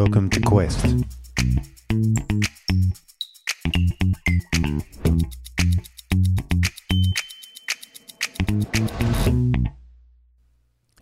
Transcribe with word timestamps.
welcome 0.00 0.30
to 0.30 0.40
Quest. 0.40 0.82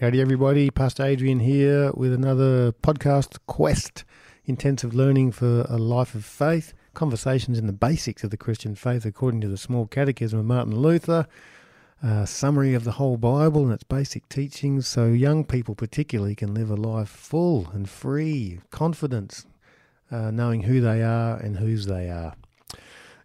Howdy, 0.00 0.20
everybody. 0.20 0.70
Pastor 0.70 1.02
Adrian 1.02 1.40
here 1.40 1.90
with 1.94 2.12
another 2.12 2.70
podcast, 2.70 3.38
Quest 3.48 4.04
Intensive 4.44 4.94
Learning 4.94 5.32
for 5.32 5.62
a 5.68 5.76
Life 5.76 6.14
of 6.14 6.24
Faith. 6.24 6.72
Conversations 6.92 7.58
in 7.58 7.66
the 7.66 7.72
basics 7.72 8.22
of 8.22 8.30
the 8.30 8.36
Christian 8.36 8.76
faith 8.76 9.04
according 9.04 9.40
to 9.40 9.48
the 9.48 9.58
Small 9.58 9.88
Catechism 9.88 10.38
of 10.38 10.44
Martin 10.44 10.76
Luther. 10.76 11.26
Summary 12.26 12.74
of 12.74 12.84
the 12.84 12.92
whole 12.92 13.16
Bible 13.16 13.62
and 13.62 13.72
its 13.72 13.82
basic 13.82 14.28
teachings 14.28 14.86
so 14.86 15.06
young 15.06 15.42
people, 15.42 15.74
particularly, 15.74 16.34
can 16.34 16.52
live 16.52 16.70
a 16.70 16.74
life 16.74 17.08
full 17.08 17.68
and 17.72 17.88
free, 17.88 18.60
confidence, 18.70 19.46
uh, 20.10 20.30
knowing 20.30 20.64
who 20.64 20.82
they 20.82 21.02
are 21.02 21.36
and 21.36 21.56
whose 21.56 21.86
they 21.86 22.10
are. 22.10 22.34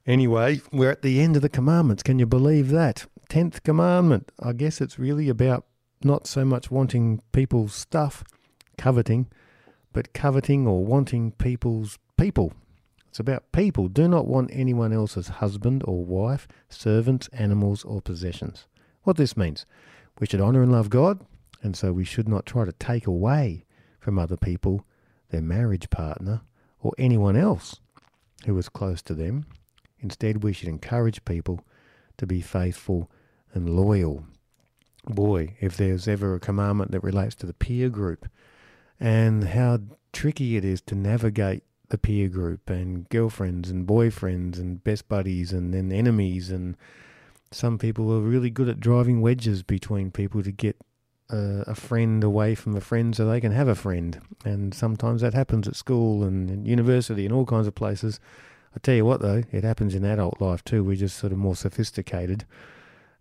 Anyway, 0.08 0.62
we're 0.72 0.91
at 0.91 1.02
the 1.02 1.20
end 1.20 1.36
of 1.36 1.41
the 1.41 1.50
commandments. 1.50 2.03
Can 2.03 2.20
you 2.20 2.26
believe 2.26 2.70
that? 2.70 3.05
Tenth 3.27 3.63
commandment. 3.63 4.31
I 4.39 4.53
guess 4.53 4.80
it's 4.80 4.98
really 4.98 5.27
about 5.27 5.66
not 6.02 6.25
so 6.25 6.45
much 6.45 6.72
wanting 6.72 7.22
people's 7.34 7.75
stuff, 7.75 8.23
coveting, 8.77 9.27
but 9.91 10.14
coveting 10.14 10.66
or 10.66 10.86
wanting 10.86 11.34
people's 11.34 12.00
people. 12.17 12.53
It's 13.09 13.20
about 13.20 13.52
people. 13.52 13.88
Do 13.88 14.08
not 14.08 14.27
want 14.27 14.52
anyone 14.53 14.94
else's 14.94 15.27
husband 15.27 15.84
or 15.86 16.05
wife, 16.05 16.48
servants, 16.70 17.27
animals, 17.34 17.84
or 17.84 18.02
possessions. 18.02 18.67
What 19.03 19.17
this 19.17 19.38
means 19.38 19.66
we 20.20 20.27
should 20.27 20.41
honour 20.41 20.62
and 20.62 20.71
love 20.71 20.89
God, 20.89 21.21
and 21.61 21.75
so 21.75 21.94
we 21.94 22.03
should 22.03 22.28
not 22.28 22.45
try 22.45 22.66
to 22.66 22.73
take 22.73 23.08
away 23.08 23.66
from 24.00 24.19
other 24.19 24.38
people 24.38 24.86
their 25.30 25.42
marriage 25.42 25.89
partner 25.89 26.42
or 26.81 26.94
anyone 26.97 27.36
else 27.36 27.80
who 28.45 28.58
is 28.58 28.70
close 28.70 29.02
to 29.03 29.14
them. 29.14 29.45
Instead, 30.00 30.44
we 30.44 30.53
should 30.53 30.70
encourage 30.70 31.25
people 31.25 31.61
to 32.17 32.25
be 32.25 32.42
faithful 32.42 33.09
and 33.53 33.70
loyal 33.70 34.25
boy, 35.08 35.55
if 35.59 35.77
there's 35.77 36.08
ever 36.08 36.36
a 36.36 36.39
commandment 36.39 36.92
that 36.92 37.03
relates 37.03 37.36
to 37.36 37.45
the 37.45 37.53
peer 37.53 37.89
group 37.89 38.27
and 39.00 39.45
how 39.50 39.80
tricky 40.11 40.58
it 40.58 40.66
is 40.66 40.81
to 40.81 40.95
navigate 40.95 41.64
the 41.89 41.97
peer 41.97 42.27
group 42.27 42.70
and 42.70 43.09
girlfriends 43.09 43.70
and 43.70 43.88
boyfriends 43.88 44.58
and 44.58 44.83
best 44.83 45.08
buddies 45.09 45.52
and 45.52 45.73
then 45.73 45.92
enemies 45.92 46.52
and 46.52 46.75
some 47.52 47.78
people 47.78 48.11
are 48.14 48.22
really 48.22 48.50
good 48.50 48.69
at 48.69 48.80
driving 48.80 49.22
wedges 49.22 49.64
between 49.64 50.11
people 50.11 50.44
to 50.44 50.52
get 50.52 50.78
a, 51.30 51.64
a 51.67 51.75
friend 51.75 52.23
away 52.23 52.55
from 52.55 52.75
a 52.75 52.81
friend 52.81 53.16
so 53.16 53.25
they 53.25 53.42
can 53.42 53.52
have 53.52 53.67
a 53.67 53.75
friend. 53.75 54.19
And 54.45 54.73
sometimes 54.73 55.22
that 55.22 55.33
happens 55.33 55.67
at 55.67 55.75
school 55.75 56.23
and, 56.23 56.50
and 56.50 56.67
university 56.67 57.25
and 57.25 57.33
all 57.33 57.45
kinds 57.45 57.67
of 57.67 57.75
places. 57.75 58.20
I 58.75 58.80
tell 58.80 58.95
you 58.95 59.05
what 59.05 59.22
though 59.22 59.44
it 59.52 59.64
happens 59.64 59.95
in 59.95 60.05
adult 60.05 60.39
life 60.39 60.64
too. 60.64 60.83
We're 60.83 60.95
just 60.95 61.17
sort 61.17 61.31
of 61.31 61.39
more 61.39 61.55
sophisticated. 61.55 62.45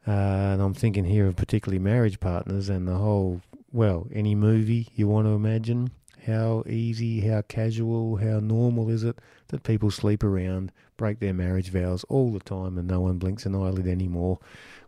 Uh, 0.07 0.11
and 0.11 0.63
I'm 0.63 0.75
thinking 0.75 1.05
here 1.05 1.27
of 1.27 1.37
particularly 1.37 1.79
marriage 1.79 2.21
partners 2.21 2.69
and 2.69 2.89
the 2.89 2.97
whole, 2.97 3.43
well, 3.73 4.07
any 4.13 4.35
movie 4.35 4.89
you 4.95 5.09
want 5.09 5.27
to 5.27 5.33
imagine. 5.33 5.91
How 6.27 6.65
easy, 6.67 7.21
how 7.21 7.43
casual, 7.43 8.17
how 8.17 8.41
normal 8.41 8.91
is 8.91 9.05
it 9.05 9.19
that 9.49 9.63
people 9.63 9.91
sleep 9.91 10.23
around, 10.23 10.73
break 10.97 11.21
their 11.21 11.33
marriage 11.33 11.71
vows 11.71 12.05
all 12.09 12.33
the 12.33 12.41
time, 12.41 12.77
and 12.77 12.89
no 12.89 13.01
one 13.01 13.19
blinks 13.19 13.47
an 13.47 13.55
eyelid 13.55 13.87
anymore? 13.87 14.39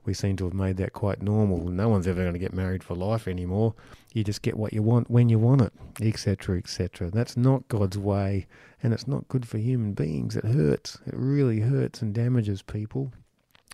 We 0.04 0.14
seem 0.14 0.36
to 0.36 0.44
have 0.44 0.54
made 0.54 0.76
that 0.78 0.92
quite 0.92 1.22
normal. 1.22 1.68
No 1.68 1.88
one's 1.88 2.06
ever 2.06 2.22
going 2.22 2.32
to 2.32 2.38
get 2.38 2.52
married 2.52 2.82
for 2.82 2.94
life 2.94 3.28
anymore. 3.28 3.74
You 4.12 4.24
just 4.24 4.42
get 4.42 4.56
what 4.56 4.72
you 4.72 4.82
want 4.82 5.10
when 5.10 5.28
you 5.28 5.38
want 5.38 5.62
it, 5.62 5.72
etc., 6.00 6.58
etc. 6.58 7.10
That's 7.10 7.36
not 7.36 7.68
God's 7.68 7.98
way, 7.98 8.46
and 8.82 8.92
it's 8.92 9.06
not 9.06 9.28
good 9.28 9.46
for 9.46 9.58
human 9.58 9.92
beings. 9.92 10.36
It 10.36 10.44
hurts. 10.44 10.98
It 11.06 11.14
really 11.14 11.60
hurts 11.60 12.02
and 12.02 12.14
damages 12.14 12.62
people. 12.62 13.12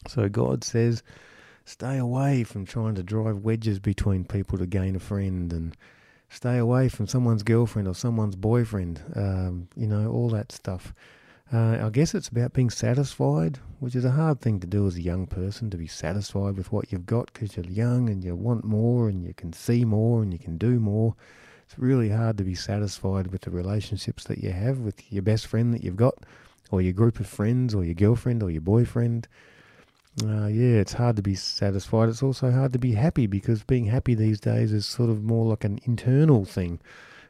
So 0.09 0.29
God 0.29 0.63
says, 0.63 1.03
stay 1.65 1.97
away 1.97 2.45
from 2.45 2.65
trying 2.65 2.95
to 2.97 3.03
drive 3.03 3.39
wedges 3.39 3.79
between 3.79 4.25
people 4.25 4.59
to 4.59 4.67
gain 4.67 4.95
a 4.95 5.01
friend 5.01 5.53
and 5.53 5.77
stay 6.29 6.59
away 6.59 6.89
from 6.89 7.07
someone's 7.07 7.43
girlfriend 7.43 7.89
or 7.89 7.95
someone's 7.95 8.37
boyfriend, 8.37 9.03
um, 9.15 9.69
you 9.77 9.87
know, 9.87 10.11
all 10.11 10.29
that 10.31 10.53
stuff. 10.53 10.93
Uh, 11.53 11.79
I 11.81 11.91
guess 11.91 12.15
it's 12.15 12.29
about 12.29 12.55
being 12.55 12.71
satisfied, 12.71 13.61
which 13.79 13.95
is 13.95 14.05
a 14.05 14.11
hard 14.11 14.41
thing 14.41 14.59
to 14.61 14.67
do 14.67 14.87
as 14.87 14.97
a 14.97 15.03
young 15.03 15.27
person, 15.27 15.71
to 15.71 15.77
be 15.77 15.87
satisfied 15.87 16.57
with 16.57 16.73
what 16.73 16.91
you've 16.91 17.07
got 17.07 17.33
because 17.33 17.57
you're 17.57 17.67
young 17.67 18.11
and 18.11 18.25
you 18.25 18.35
want 18.35 18.65
more 18.65 19.09
and 19.09 19.25
you 19.25 19.33
can 19.33 19.53
see 19.53 19.85
more 19.85 20.23
and 20.23 20.33
you 20.33 20.41
can 20.41 20.59
do 20.59 20.81
more. 20.81 21.15
It's 21.65 21.79
really 21.79 22.11
hard 22.11 22.37
to 22.39 22.45
be 22.45 22.57
satisfied 22.57 23.29
with 23.29 23.43
the 23.43 23.51
relationships 23.51 24.25
that 24.25 24.39
you 24.39 24.51
have 24.51 24.79
with 24.79 25.13
your 25.13 25.23
best 25.23 25.47
friend 25.47 25.73
that 25.73 25.85
you've 25.85 25.97
got, 25.97 26.15
or 26.73 26.81
your 26.83 26.93
group 26.93 27.21
of 27.21 27.29
friends, 27.29 27.75
or 27.75 27.85
your 27.85 27.95
girlfriend, 27.95 28.43
or 28.43 28.51
your 28.51 28.61
boyfriend. 28.61 29.29
Uh, 30.25 30.47
yeah, 30.47 30.77
it's 30.79 30.95
hard 30.95 31.17
to 31.17 31.23
be 31.23 31.35
satisfied. 31.35 32.09
It's 32.09 32.23
also 32.23 32.51
hard 32.51 32.73
to 32.73 32.79
be 32.79 32.93
happy 32.93 33.27
because 33.27 33.63
being 33.65 33.85
happy 33.85 34.15
these 34.15 34.41
days 34.41 34.73
is 34.73 34.87
sort 34.87 35.11
of 35.11 35.23
more 35.23 35.45
like 35.45 35.63
an 35.65 35.79
internal 35.85 36.47
thing. 36.47 36.81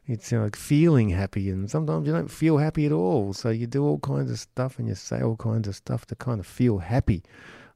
It's 0.07 0.31
like 0.31 0.55
feeling 0.55 1.11
happy, 1.11 1.51
and 1.51 1.69
sometimes 1.69 2.07
you 2.07 2.13
don't 2.13 2.31
feel 2.31 2.59
happy 2.59 2.87
at 2.87 2.93
all. 2.93 3.33
So 3.33 3.51
you 3.51 3.67
do 3.67 3.85
all 3.85 3.99
kinds 3.99 4.31
of 4.31 4.39
stuff 4.39 4.79
and 4.79 4.87
you 4.87 4.95
say 4.95 5.21
all 5.21 5.35
kinds 5.37 5.67
of 5.67 5.75
stuff 5.75 6.07
to 6.07 6.15
kind 6.15 6.39
of 6.39 6.47
feel 6.47 6.79
happy 6.79 7.25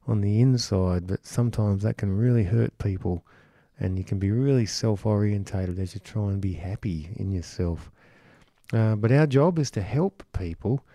on 0.07 0.21
the 0.21 0.39
inside, 0.39 1.07
but 1.07 1.25
sometimes 1.25 1.83
that 1.83 1.97
can 1.97 2.15
really 2.15 2.45
hurt 2.45 2.77
people, 2.77 3.25
and 3.77 3.97
you 3.97 4.05
can 4.05 4.17
be 4.17 4.31
really 4.31 4.65
self 4.65 5.05
orientated 5.05 5.77
as 5.77 5.93
you 5.93 5.99
try 5.99 6.29
and 6.29 6.39
be 6.39 6.53
happy 6.53 7.09
in 7.17 7.33
yourself. 7.33 7.91
Uh, 8.71 8.95
but 8.95 9.11
our 9.11 9.27
job 9.27 9.59
is 9.59 9.69
to 9.71 9.81
help 9.81 10.23
people 10.31 10.85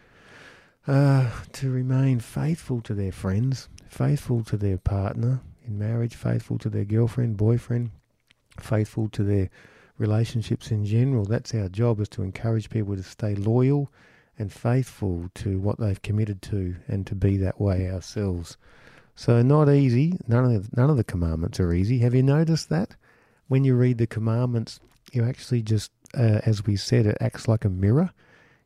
uh, 0.87 1.29
to 1.53 1.71
remain 1.71 2.19
faithful 2.19 2.81
to 2.81 2.95
their 2.95 3.13
friends 3.13 3.69
faithful 3.89 4.43
to 4.45 4.57
their 4.57 4.79
partner 4.79 5.41
in 5.67 5.79
marriage, 5.79 6.15
faithful 6.15 6.59
to 6.59 6.69
their 6.69 6.85
girlfriend, 6.85 7.37
boyfriend, 7.37 7.91
faithful 8.61 9.09
to 9.11 9.23
their 9.23 9.51
relationships 9.99 10.71
in 10.71 10.85
general. 10.85 11.25
That's 11.25 11.55
our 11.55 11.69
job 11.69 12.01
is 12.01 12.09
to 12.11 12.23
encourage 12.23 12.71
people 12.71 12.97
to 12.97 13.03
stay 13.03 13.35
loyal 13.35 13.91
and 14.39 14.53
faithful 14.53 15.31
to 15.35 15.59
what 15.59 15.79
they've 15.79 16.01
committed 16.03 16.43
to 16.43 16.77
and 16.89 17.07
to 17.07 17.15
be 17.15 17.37
that 17.39 17.61
way 17.61 17.91
ourselves. 17.91 18.57
So 19.15 19.41
not 19.43 19.71
easy. 19.71 20.19
None 20.29 20.45
of 20.45 20.71
the, 20.71 20.81
none 20.81 20.91
of 20.91 20.99
the 20.99 21.05
commandments 21.05 21.59
are 21.59 21.73
easy. 21.73 21.99
Have 22.01 22.15
you 22.15 22.23
noticed 22.23 22.69
that? 22.69 22.97
When 23.49 23.65
you 23.65 23.75
read 23.75 23.99
the 23.99 24.07
commandments, 24.07 24.79
you 25.13 25.25
actually 25.25 25.63
just, 25.63 25.91
uh, 26.15 26.41
as 26.45 26.67
we 26.67 26.77
said, 26.77 27.07
it 27.07 27.17
acts 27.21 27.49
like 27.49 27.65
a 27.65 27.71
mirror. 27.71 28.11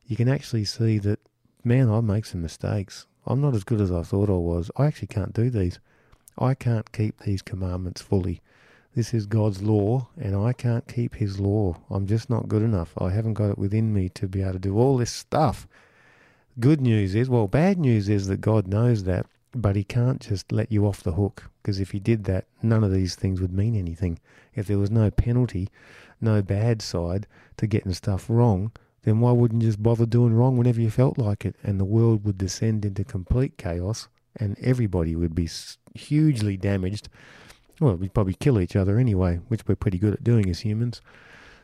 You 0.07 0.17
can 0.17 0.27
actually 0.27 0.65
see 0.65 0.97
that, 0.99 1.19
man, 1.63 1.89
I 1.89 2.01
make 2.01 2.25
some 2.25 2.41
mistakes. 2.41 3.07
I'm 3.25 3.41
not 3.41 3.55
as 3.55 3.63
good 3.63 3.81
as 3.81 3.91
I 3.91 4.01
thought 4.01 4.29
I 4.29 4.33
was. 4.33 4.71
I 4.77 4.87
actually 4.87 5.07
can't 5.07 5.33
do 5.33 5.49
these. 5.49 5.79
I 6.37 6.53
can't 6.53 6.91
keep 6.91 7.19
these 7.19 7.41
commandments 7.41 8.01
fully. 8.01 8.41
This 8.95 9.13
is 9.13 9.25
God's 9.25 9.61
law, 9.61 10.09
and 10.19 10.35
I 10.35 10.53
can't 10.53 10.87
keep 10.87 11.15
His 11.15 11.39
law. 11.39 11.77
I'm 11.89 12.07
just 12.07 12.29
not 12.29 12.49
good 12.49 12.61
enough. 12.61 12.93
I 12.97 13.11
haven't 13.11 13.35
got 13.35 13.51
it 13.51 13.57
within 13.57 13.93
me 13.93 14.09
to 14.09 14.27
be 14.27 14.41
able 14.41 14.53
to 14.53 14.59
do 14.59 14.77
all 14.77 14.97
this 14.97 15.11
stuff. 15.11 15.67
Good 16.59 16.81
news 16.81 17.15
is, 17.15 17.29
well, 17.29 17.47
bad 17.47 17.77
news 17.77 18.09
is 18.09 18.27
that 18.27 18.41
God 18.41 18.67
knows 18.67 19.05
that, 19.05 19.27
but 19.53 19.75
He 19.75 19.83
can't 19.83 20.19
just 20.19 20.51
let 20.51 20.71
you 20.71 20.85
off 20.85 21.03
the 21.03 21.13
hook, 21.13 21.49
because 21.61 21.79
if 21.79 21.91
He 21.91 21.99
did 21.99 22.25
that, 22.25 22.45
none 22.61 22.83
of 22.83 22.91
these 22.91 23.15
things 23.15 23.39
would 23.39 23.53
mean 23.53 23.75
anything. 23.75 24.19
If 24.55 24.67
there 24.67 24.79
was 24.79 24.91
no 24.91 25.09
penalty, 25.09 25.69
no 26.19 26.41
bad 26.41 26.81
side 26.81 27.27
to 27.57 27.67
getting 27.67 27.93
stuff 27.93 28.25
wrong, 28.29 28.71
then 29.03 29.19
why 29.19 29.31
wouldn't 29.31 29.63
you 29.63 29.69
just 29.69 29.81
bother 29.81 30.05
doing 30.05 30.33
wrong 30.33 30.57
whenever 30.57 30.79
you 30.79 30.89
felt 30.89 31.17
like 31.17 31.45
it? 31.45 31.55
And 31.63 31.79
the 31.79 31.85
world 31.85 32.23
would 32.23 32.37
descend 32.37 32.85
into 32.85 33.03
complete 33.03 33.57
chaos 33.57 34.07
and 34.35 34.57
everybody 34.59 35.15
would 35.15 35.35
be 35.35 35.49
hugely 35.95 36.57
damaged. 36.57 37.09
Well, 37.79 37.95
we'd 37.95 38.13
probably 38.13 38.35
kill 38.35 38.59
each 38.59 38.75
other 38.75 38.99
anyway, 38.99 39.39
which 39.47 39.67
we're 39.67 39.75
pretty 39.75 39.97
good 39.97 40.13
at 40.13 40.23
doing 40.23 40.49
as 40.49 40.59
humans. 40.59 41.01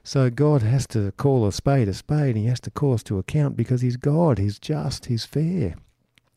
So 0.04 0.30
God 0.30 0.62
has 0.64 0.88
to 0.88 1.12
call 1.12 1.46
a 1.46 1.52
spade 1.52 1.88
a 1.88 1.94
spade 1.94 2.36
and 2.36 2.38
he 2.38 2.46
has 2.46 2.60
to 2.62 2.72
call 2.72 2.94
us 2.94 3.04
to 3.04 3.20
account 3.20 3.56
because 3.56 3.82
he's 3.82 3.98
God, 3.98 4.38
he's 4.40 4.58
just, 4.58 5.06
he's 5.06 5.26
fair. 5.26 5.76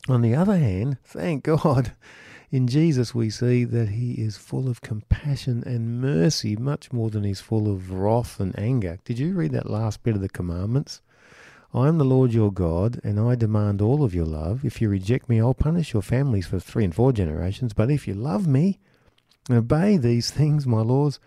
On 0.07 0.21
the 0.21 0.35
other 0.35 0.57
hand, 0.57 0.97
thank 1.03 1.43
God, 1.43 1.93
in 2.51 2.67
Jesus 2.67 3.15
we 3.15 3.29
see 3.29 3.63
that 3.63 3.89
he 3.89 4.13
is 4.13 4.35
full 4.35 4.67
of 4.67 4.81
compassion 4.81 5.63
and 5.65 6.01
mercy, 6.01 6.57
much 6.57 6.91
more 6.91 7.09
than 7.09 7.23
he's 7.23 7.39
full 7.39 7.71
of 7.71 7.91
wrath 7.91 8.41
and 8.41 8.57
anger. 8.59 8.99
Did 9.05 9.17
you 9.19 9.33
read 9.33 9.53
that 9.53 9.69
last 9.69 10.03
bit 10.03 10.15
of 10.15 10.21
the 10.21 10.29
commandments? 10.29 11.01
I 11.73 11.87
am 11.87 11.97
the 11.97 12.03
Lord 12.03 12.33
your 12.33 12.51
God, 12.51 12.99
and 13.05 13.17
I 13.17 13.35
demand 13.35 13.81
all 13.81 14.03
of 14.03 14.13
your 14.13 14.25
love. 14.25 14.65
If 14.65 14.81
you 14.81 14.89
reject 14.89 15.29
me, 15.29 15.39
I'll 15.39 15.53
punish 15.53 15.93
your 15.93 16.01
families 16.01 16.45
for 16.45 16.59
three 16.59 16.83
and 16.83 16.93
four 16.93 17.13
generations. 17.13 17.71
But 17.71 17.89
if 17.89 18.05
you 18.05 18.13
love 18.13 18.45
me 18.45 18.77
and 19.47 19.57
obey 19.57 19.95
these 19.95 20.29
things, 20.29 20.67
my 20.67 20.81
laws, 20.81 21.21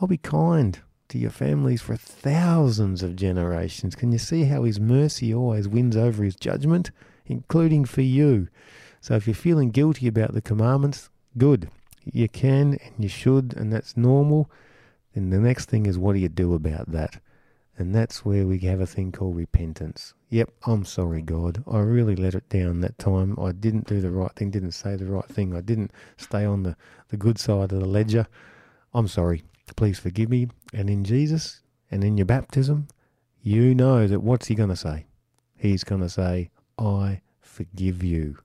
I'll 0.00 0.06
be 0.06 0.16
kind 0.16 0.78
to 1.08 1.18
your 1.18 1.32
families 1.32 1.82
for 1.82 1.96
thousands 1.96 3.02
of 3.02 3.16
generations. 3.16 3.96
Can 3.96 4.12
you 4.12 4.18
see 4.18 4.44
how 4.44 4.62
his 4.62 4.78
mercy 4.78 5.34
always 5.34 5.66
wins 5.66 5.96
over 5.96 6.22
his 6.22 6.36
judgment, 6.36 6.92
including 7.26 7.84
for 7.84 8.02
you? 8.02 8.46
So 9.02 9.16
if 9.16 9.26
you're 9.26 9.34
feeling 9.34 9.70
guilty 9.72 10.06
about 10.06 10.32
the 10.32 10.40
commandments, 10.40 11.10
good. 11.36 11.68
You 12.04 12.28
can 12.28 12.78
and 12.84 12.94
you 12.98 13.08
should, 13.08 13.52
and 13.56 13.72
that's 13.72 13.96
normal. 13.96 14.48
Then 15.12 15.30
the 15.30 15.40
next 15.40 15.68
thing 15.68 15.86
is 15.86 15.98
what 15.98 16.12
do 16.12 16.20
you 16.20 16.28
do 16.28 16.54
about 16.54 16.92
that? 16.92 17.20
And 17.76 17.92
that's 17.92 18.24
where 18.24 18.46
we 18.46 18.60
have 18.60 18.80
a 18.80 18.86
thing 18.86 19.10
called 19.10 19.34
repentance. 19.34 20.14
Yep, 20.28 20.50
I'm 20.66 20.84
sorry, 20.84 21.20
God. 21.20 21.64
I 21.68 21.80
really 21.80 22.14
let 22.14 22.36
it 22.36 22.48
down 22.48 22.80
that 22.82 22.96
time. 22.96 23.36
I 23.40 23.50
didn't 23.50 23.88
do 23.88 24.00
the 24.00 24.12
right 24.12 24.30
thing, 24.36 24.52
didn't 24.52 24.70
say 24.70 24.94
the 24.94 25.06
right 25.06 25.28
thing. 25.28 25.52
I 25.52 25.62
didn't 25.62 25.90
stay 26.16 26.44
on 26.44 26.62
the, 26.62 26.76
the 27.08 27.16
good 27.16 27.40
side 27.40 27.72
of 27.72 27.80
the 27.80 27.84
ledger. 27.84 28.28
I'm 28.94 29.08
sorry. 29.08 29.42
Please 29.74 29.98
forgive 29.98 30.30
me. 30.30 30.46
And 30.72 30.88
in 30.88 31.02
Jesus 31.02 31.62
and 31.90 32.04
in 32.04 32.16
your 32.16 32.26
baptism, 32.26 32.86
you 33.42 33.74
know 33.74 34.06
that 34.06 34.22
what's 34.22 34.46
he 34.46 34.54
going 34.54 34.68
to 34.68 34.76
say? 34.76 35.06
He's 35.56 35.82
going 35.82 36.02
to 36.02 36.08
say, 36.08 36.50
I 36.78 37.22
forgive 37.40 38.04
you. 38.04 38.38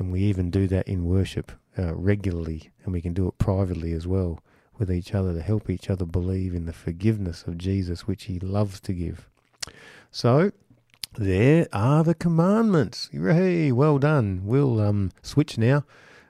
And 0.00 0.10
we 0.10 0.20
even 0.22 0.50
do 0.50 0.66
that 0.68 0.88
in 0.88 1.04
worship 1.04 1.52
uh, 1.78 1.94
regularly, 1.94 2.70
and 2.84 2.92
we 2.94 3.02
can 3.02 3.12
do 3.12 3.28
it 3.28 3.36
privately 3.36 3.92
as 3.92 4.06
well 4.06 4.40
with 4.78 4.90
each 4.90 5.14
other 5.14 5.34
to 5.34 5.42
help 5.42 5.68
each 5.68 5.90
other 5.90 6.06
believe 6.06 6.54
in 6.54 6.64
the 6.64 6.72
forgiveness 6.72 7.44
of 7.46 7.58
Jesus, 7.58 8.06
which 8.06 8.24
he 8.24 8.38
loves 8.38 8.80
to 8.80 8.94
give. 8.94 9.28
So, 10.10 10.52
there 11.18 11.68
are 11.70 12.02
the 12.02 12.14
commandments. 12.14 13.10
Hey, 13.12 13.72
well 13.72 13.98
done. 13.98 14.40
We'll 14.46 14.80
um, 14.80 15.12
switch 15.20 15.58
now. 15.58 15.84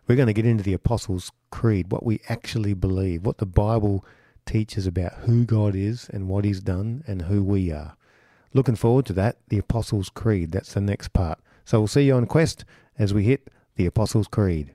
We're 0.09 0.17
going 0.17 0.27
to 0.27 0.33
get 0.33 0.47
into 0.47 0.65
the 0.65 0.75
Apostles' 0.75 1.31
Creed, 1.53 1.93
what 1.93 2.05
we 2.05 2.21
actually 2.29 2.75
believe, 2.75 3.25
what 3.25 3.39
the 3.39 3.47
Bible 3.47 4.05
teaches 4.47 4.85
about 4.85 5.13
who 5.13 5.45
God 5.45 5.77
is 5.77 6.11
and 6.13 6.29
what 6.29 6.45
He's 6.45 6.61
done 6.61 7.05
and 7.07 7.23
who 7.23 7.45
we 7.45 7.71
are. 7.71 7.95
Looking 8.53 8.75
forward 8.75 9.07
to 9.07 9.13
that, 9.13 9.37
the 9.47 9.59
Apostles' 9.59 10.09
Creed. 10.09 10.51
That's 10.51 10.75
the 10.75 10.81
next 10.81 11.13
part. 11.13 11.39
So 11.65 11.79
we'll 11.79 11.87
see 11.87 12.03
you 12.03 12.15
on 12.15 12.27
Quest 12.27 12.65
as 12.99 13.15
we 13.15 13.23
hit 13.23 13.49
the 13.77 13.87
Apostles' 13.87 14.29
Creed. 14.29 14.75